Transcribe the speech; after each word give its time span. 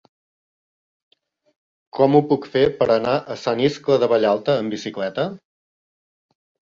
Com 1.99 2.17
ho 2.17 2.21
puc 2.31 2.47
fer 2.55 2.63
per 2.79 2.87
anar 2.95 3.13
a 3.35 3.37
Sant 3.43 3.61
Iscle 3.67 4.01
de 4.05 4.09
Vallalta 4.15 4.57
amb 4.63 4.77
bicicleta? 4.77 5.27